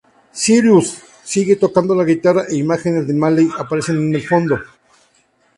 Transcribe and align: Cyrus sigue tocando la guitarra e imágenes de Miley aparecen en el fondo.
Cyrus 0.33 0.99
sigue 1.23 1.57
tocando 1.57 1.93
la 1.93 2.03
guitarra 2.03 2.45
e 2.49 2.55
imágenes 2.55 3.05
de 3.05 3.13
Miley 3.13 3.49
aparecen 3.55 3.97
en 3.97 4.15
el 4.15 4.27
fondo. 4.27 4.59